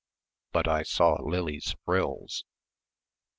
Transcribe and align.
But 0.51 0.67
I 0.67 0.81
saw 0.81 1.21
Lily's 1.21 1.75
frills." 1.85 2.43